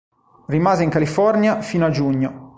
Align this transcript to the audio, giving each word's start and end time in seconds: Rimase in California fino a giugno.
Rimase 0.47 0.81
in 0.81 0.89
California 0.89 1.61
fino 1.61 1.85
a 1.85 1.91
giugno. 1.91 2.49